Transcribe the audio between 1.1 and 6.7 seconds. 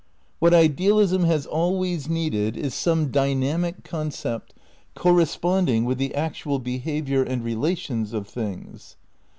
has always needed is some dynamic concept corresponding with the actual